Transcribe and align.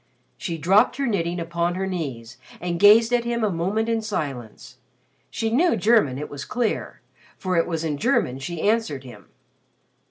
She 0.35 0.57
dropped 0.57 0.95
her 0.97 1.05
knitting 1.05 1.39
upon 1.39 1.75
her 1.75 1.85
knees 1.85 2.39
and 2.59 2.79
gazed 2.79 3.13
at 3.13 3.23
him 3.23 3.43
a 3.43 3.51
moment 3.51 3.87
in 3.87 4.01
silence. 4.01 4.77
She 5.29 5.51
knew 5.51 5.75
German 5.77 6.17
it 6.17 6.27
was 6.27 6.43
clear, 6.43 7.01
for 7.37 7.55
it 7.55 7.67
was 7.67 7.83
in 7.83 7.99
German 7.99 8.39
she 8.39 8.67
answered 8.67 9.03
him. 9.03 9.29